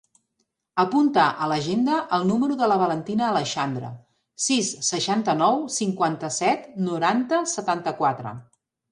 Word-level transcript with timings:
Apunta 0.83 1.23
a 1.47 1.49
l'agenda 1.49 1.97
el 2.17 2.23
número 2.29 2.55
de 2.61 2.69
la 2.71 2.77
Valentina 2.83 3.27
Aleixandre: 3.27 3.91
sis, 4.45 4.71
seixanta-nou, 4.87 5.61
cinquanta-set, 5.75 6.65
noranta, 6.89 7.43
setanta-quatre. 7.53 8.33